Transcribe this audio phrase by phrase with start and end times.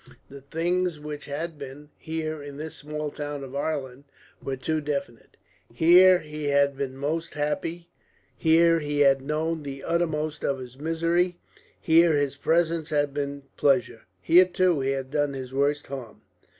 [0.31, 4.05] The things which had been, here, in this small town of Ireland,
[4.41, 5.37] were too definite.
[5.71, 7.87] Here he had been most happy,
[8.35, 11.37] here he had known the uttermost of his misery;
[11.79, 16.21] here his presence had brought pleasure, here too he had done his worst harm.